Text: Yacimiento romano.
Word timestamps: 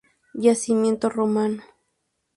Yacimiento 0.45 1.11
romano. 1.11 1.61